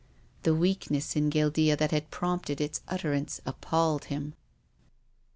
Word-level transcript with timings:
The 0.41 0.55
weakness 0.55 1.15
in 1.15 1.29
Guil 1.29 1.51
dea 1.53 1.75
that 1.75 1.91
had 1.91 2.09
prompted 2.09 2.59
its 2.59 2.81
utterance 2.87 3.39
appalled 3.45 4.05
him. 4.05 4.29
VI. 4.31 4.35